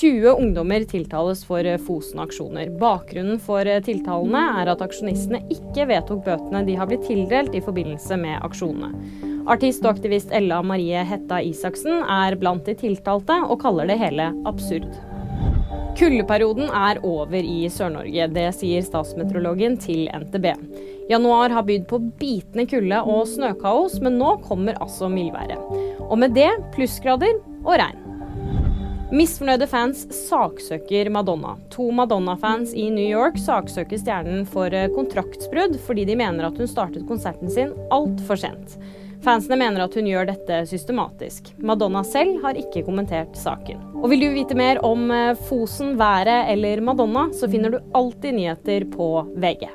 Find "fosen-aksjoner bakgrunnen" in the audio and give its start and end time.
1.84-3.36